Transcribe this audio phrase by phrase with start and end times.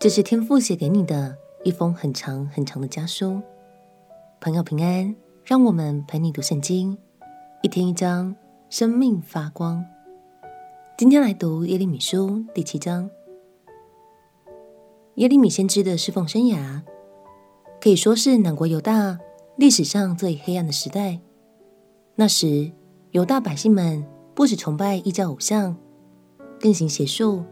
[0.00, 3.42] 这是天父写给你的一封很长很长的家书。
[4.40, 5.12] 朋友平安，
[5.44, 6.96] 让我们陪你读圣经，
[7.62, 8.36] 一天一章，
[8.70, 9.84] 生命发光。
[10.96, 13.10] 今天来读耶利米书第七章。
[15.16, 16.80] 耶利米先知的侍奉生涯，
[17.80, 19.18] 可以说是南国犹大
[19.56, 21.18] 历史上最黑暗的时代。
[22.14, 22.70] 那时，
[23.10, 25.76] 犹大百姓们不只崇拜异教偶像，
[26.60, 27.42] 更行邪术。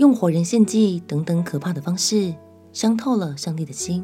[0.00, 2.34] 用活人献祭等等可怕的方式，
[2.72, 4.02] 伤透了上帝的心。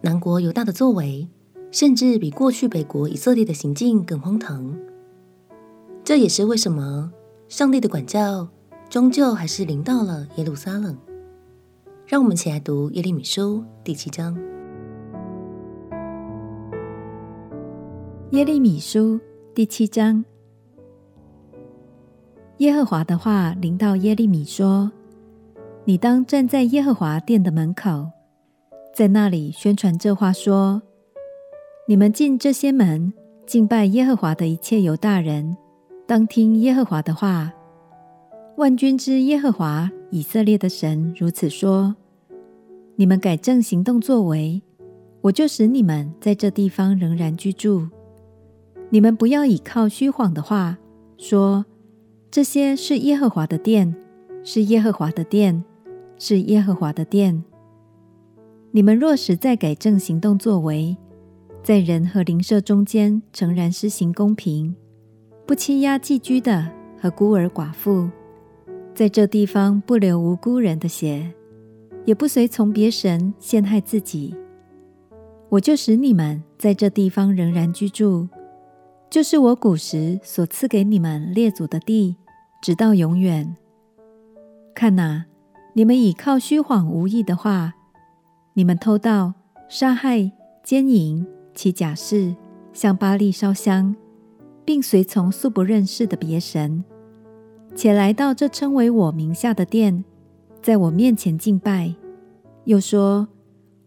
[0.00, 1.28] 南国犹大的作为，
[1.70, 4.74] 甚至比过去北国以色列的行径更荒唐。
[6.02, 7.12] 这也是为什么
[7.50, 8.48] 上帝的管教
[8.88, 10.96] 终究还是临到了耶路撒冷。
[12.06, 14.34] 让我们一起来读耶利米书第七章。
[18.30, 19.20] 耶利米书
[19.54, 20.24] 第七章。
[22.58, 24.90] 耶和华的话临到耶利米说
[25.84, 28.08] ：“你当站在耶和华殿的门口，
[28.94, 30.80] 在那里宣传这话说：
[31.86, 33.12] 你们进这些门
[33.46, 35.54] 敬拜耶和华的一切犹大人，
[36.06, 37.52] 当听耶和华的话。
[38.56, 41.94] 万军之耶和华以色列的神如此说：
[42.94, 44.62] 你们改正行动作为，
[45.20, 47.86] 我就使你们在这地方仍然居住。
[48.88, 50.78] 你们不要倚靠虚谎的话
[51.18, 51.66] 说。”
[52.30, 53.94] 这些是耶和华的殿，
[54.42, 55.64] 是耶和华的殿，
[56.18, 57.42] 是耶和华的殿。
[58.72, 60.96] 你们若实在改正行动作为，
[61.62, 64.74] 在人和邻舍中间诚然施行公平，
[65.46, 68.08] 不欺压寄居的和孤儿寡妇，
[68.94, 71.32] 在这地方不流无辜人的血，
[72.04, 74.34] 也不随从别神陷害自己，
[75.48, 78.28] 我就使你们在这地方仍然居住。
[79.16, 82.16] 就是我古时所赐给你们列祖的地，
[82.60, 83.56] 直到永远。
[84.74, 85.24] 看哪，
[85.72, 87.72] 你们倚靠虚谎无益的话，
[88.52, 89.32] 你们偷盗、
[89.70, 90.30] 杀害、
[90.62, 92.36] 奸淫、起假誓，
[92.74, 93.96] 向巴力烧香，
[94.66, 96.84] 并随从素不认识的别神，
[97.74, 100.04] 且来到这称为我名下的殿，
[100.60, 101.94] 在我面前敬拜，
[102.64, 103.28] 又说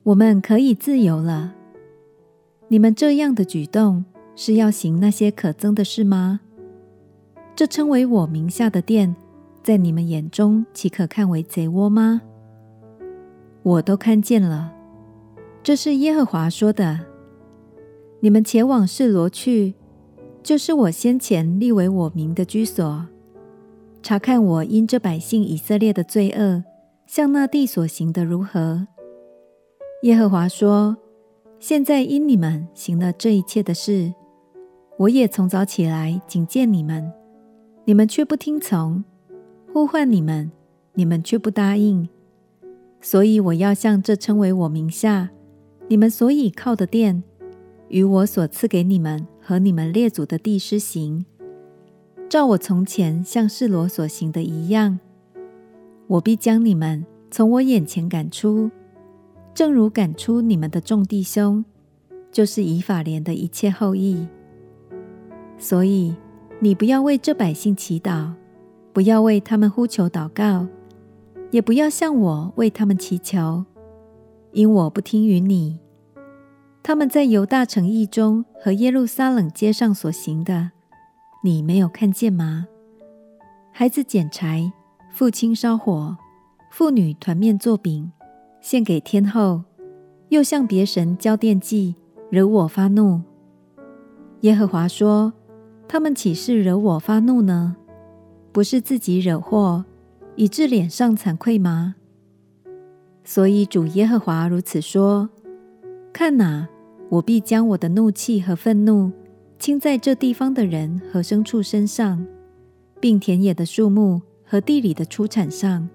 [0.02, 1.54] 我们可以自由了。
[2.70, 4.06] 你们这样的举动，
[4.42, 6.40] 是要行那些可憎的事吗？
[7.58, 9.14] 这称为我名下的殿，
[9.62, 12.22] 在你们眼中岂可看为贼窝吗？
[13.64, 14.74] 我都看见了。
[15.62, 17.02] 这是耶和华说的。
[18.22, 19.74] 你们前往示罗去，
[20.42, 23.08] 就是我先前立为我名的居所，
[24.02, 26.64] 查看我因这百姓以色列的罪恶，
[27.06, 28.88] 向那地所行的如何。
[30.04, 30.96] 耶和华说：
[31.60, 34.14] 现在因你们行了这一切的事。
[35.00, 37.10] 我也从早起来警戒你们，
[37.86, 39.02] 你们却不听从；
[39.72, 40.52] 呼唤你们，
[40.94, 42.10] 你们却不答应。
[43.00, 45.30] 所以我要向这称为我名下、
[45.88, 47.24] 你们所倚靠的殿，
[47.88, 51.26] 与我所赐给你们和你们列祖的地施行，
[52.28, 55.00] 照我从前向示罗所行的一样。
[56.08, 58.70] 我必将你们从我眼前赶出，
[59.54, 61.64] 正如赶出你们的众弟兄，
[62.34, 64.28] 就是以法莲的一切后裔。
[65.60, 66.16] 所以，
[66.62, 68.32] 你不要为这百姓祈祷，
[68.94, 70.66] 不要为他们呼求祷告，
[71.52, 73.66] 也不要向我为他们祈求，
[74.54, 75.78] 因我不听于你。
[76.82, 80.72] 他们在犹大城邑中和耶路撒冷街上所行的，
[81.44, 82.66] 你没有看见吗？
[83.74, 84.72] 孩子捡柴，
[85.12, 86.16] 父亲烧火，
[86.72, 88.10] 妇女团面做饼，
[88.62, 89.64] 献给天后，
[90.30, 91.96] 又向别神交奠祭，
[92.30, 93.22] 惹我发怒。
[94.40, 95.34] 耶和华说。
[95.92, 97.76] 他们岂是惹我发怒呢？
[98.52, 99.84] 不是自己惹祸，
[100.36, 101.96] 以致脸上惭愧吗？
[103.24, 105.28] 所以主耶和华如此说：
[106.14, 106.70] 看哪，
[107.10, 109.12] 我必将我的怒气和愤怒
[109.58, 112.24] 倾在这地方的人和牲畜身上，
[113.00, 115.90] 并田野的树木和地里的出产上，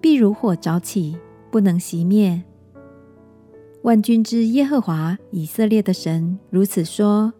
[0.00, 1.14] 必如火着起，
[1.50, 2.42] 不能熄灭。
[3.82, 7.34] 万军之耶和华以色列的神如此说。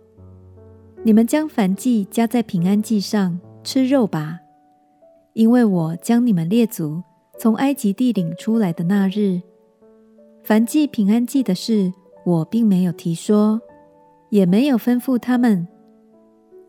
[1.02, 4.40] 你们将凡祭加在平安祭上，吃肉吧，
[5.32, 7.02] 因为我将你们列祖
[7.38, 9.40] 从埃及地领出来的那日，
[10.44, 11.90] 凡祭平安祭的事，
[12.26, 13.62] 我并没有提说，
[14.28, 15.66] 也没有吩咐他们。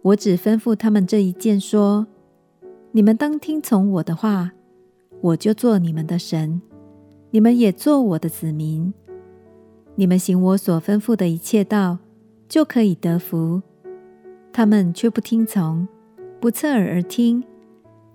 [0.01, 2.07] 我只吩咐他们这一件说：
[2.93, 4.53] 你们当听从我的话，
[5.19, 6.61] 我就做你们的神，
[7.31, 8.93] 你们也做我的子民。
[9.95, 11.97] 你们行我所吩咐的一切道，
[12.47, 13.61] 就可以得福。
[14.53, 15.88] 他们却不听从，
[16.39, 17.44] 不侧耳而听，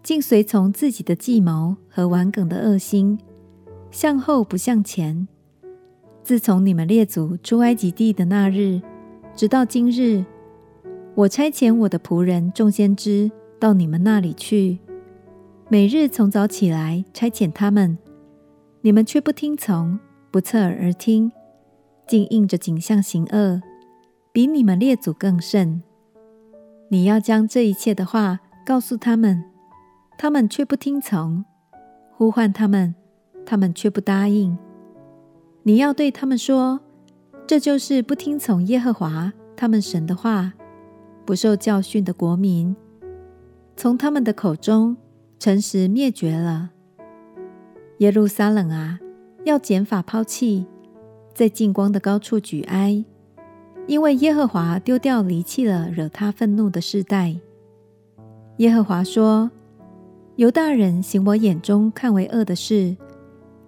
[0.02, 3.18] 竟随从自己的计谋和顽梗的恶心，
[3.90, 5.26] 向后不向前。
[6.22, 8.82] 自从你们列祖出埃及地的那日，
[9.34, 10.24] 直到今日，
[11.14, 14.78] 我差遣我的仆人众先知到你们那里去，
[15.68, 17.96] 每日从早起来差遣他们，
[18.82, 19.98] 你们却不听从，
[20.30, 21.32] 不侧耳而听，
[22.06, 23.62] 竟应着景象行恶，
[24.32, 25.82] 比你们列祖更甚。
[26.88, 29.44] 你要将这一切的话告诉他们，
[30.18, 31.44] 他们却不听从；
[32.12, 32.94] 呼唤他们，
[33.44, 34.56] 他们却不答应。
[35.64, 36.80] 你要对他们说。
[37.48, 40.52] 这就是不听从耶和华他们神的话，
[41.24, 42.74] 不受教训的国民，
[43.76, 44.96] 从他们的口中
[45.38, 46.70] 诚实灭绝了。
[47.98, 48.98] 耶路撒冷啊，
[49.44, 50.66] 要剪法抛弃，
[51.32, 53.04] 在净光的高处举哀，
[53.86, 57.36] 因为耶和华丢掉离弃了惹他愤怒的世代。
[58.58, 59.50] 耶和华说：
[60.36, 62.96] 犹大人行我眼中看为恶的事，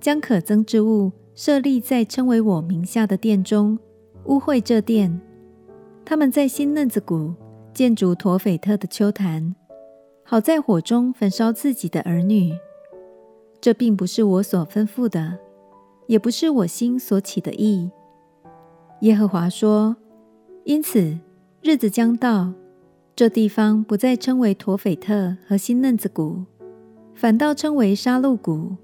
[0.01, 1.13] 将可憎之物。
[1.35, 3.79] 设立在称为我名下的殿中，
[4.25, 5.21] 污秽这殿。
[6.05, 7.33] 他们在新嫩子谷
[7.73, 9.55] 建筑陀斐特的邱坛，
[10.25, 12.53] 好在火中焚烧自己的儿女。
[13.61, 15.39] 这并不是我所吩咐的，
[16.09, 17.89] 也不是我心所起的意。
[19.03, 19.95] 耶和华说：
[20.69, 21.19] 因此
[21.63, 22.53] 日子将到，
[23.17, 26.45] 这地方不再称为陀斐特和新嫩子谷，
[27.15, 28.77] 反倒称为杀戮谷，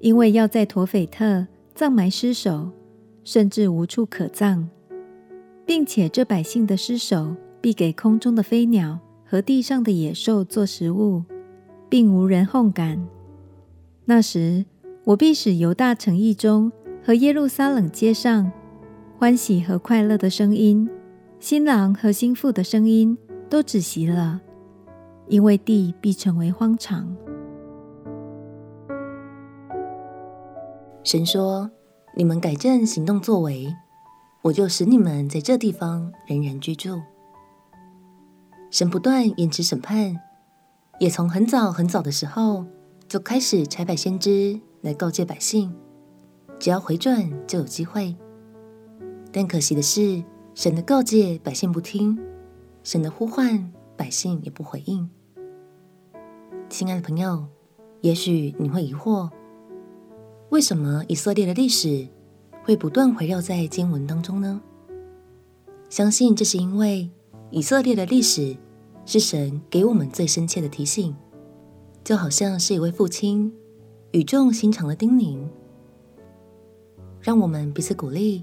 [0.00, 1.46] 因为要在陀斐特。
[1.74, 2.70] 葬埋尸首，
[3.24, 4.68] 甚至无处可葬，
[5.64, 11.22] 并且这百姓的尸首必给空中的飞鸟和地上的野兽做食物，
[11.88, 13.08] 并无人烘干。
[14.04, 14.66] 那时，
[15.04, 16.70] 我必使犹大城邑中
[17.02, 18.52] 和耶路撒冷街上
[19.16, 20.90] 欢喜和快乐的声音、
[21.40, 23.16] 新郎和新妇的声音
[23.48, 24.40] 都止息了，
[25.28, 27.16] 因为地必成为荒场。
[31.04, 31.70] 神说
[32.16, 33.72] ：“你们改正行动作为，
[34.42, 37.00] 我就使你们在这地方仍然居住。”
[38.68, 40.20] 神不断延迟审判，
[40.98, 42.66] 也从很早很早的时候
[43.06, 45.72] 就开始差派先知来告诫百姓，
[46.58, 48.16] 只要回转就有机会。
[49.32, 50.22] 但可惜的是，
[50.58, 52.18] 神的告诫百姓不听，
[52.82, 55.08] 神的呼唤百姓也不回应。
[56.68, 57.46] 亲爱的朋友，
[58.00, 59.30] 也许你会疑惑。
[60.48, 62.08] 为什么以色列的历史
[62.64, 64.60] 会不断围绕在经文当中呢？
[65.88, 67.08] 相信这是因为
[67.52, 68.56] 以色列的历史
[69.06, 71.14] 是神给我们最深切的提醒，
[72.02, 73.54] 就好像是一位父亲
[74.10, 75.38] 语重心长的叮咛，
[77.20, 78.42] 让我们彼此鼓励，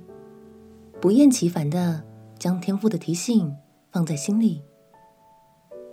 [1.01, 2.03] 不厌其烦的
[2.39, 3.56] 将天父的提醒
[3.92, 4.62] 放在心里。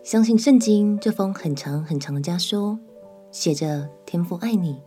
[0.02, 2.78] 相信圣经这封很长很长的家书，
[3.30, 4.80] 写着天父爱你。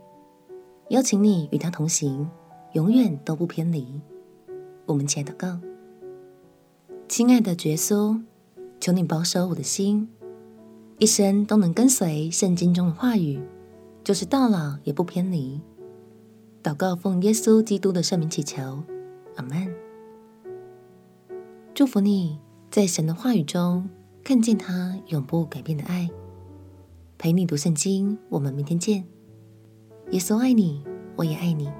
[0.90, 2.28] 邀请你与他同行，
[2.72, 4.00] 永远都不偏离。
[4.84, 5.58] 我们亲爱的告，
[7.08, 8.20] 亲爱的耶稣，
[8.78, 10.08] 求你保守我的心，
[10.98, 13.40] 一生都能跟随圣经中的话语，
[14.04, 15.60] 就是到老也不偏离。
[16.62, 18.82] 祷告奉耶稣基督的圣名祈求，
[19.36, 19.85] 阿门。
[21.76, 22.38] 祝福你
[22.70, 23.90] 在神的话语中
[24.24, 26.08] 看见他永不改变的爱。
[27.18, 29.04] 陪你读圣经，我们明天见。
[30.10, 30.82] 耶稣爱你，
[31.16, 31.70] 我也爱你。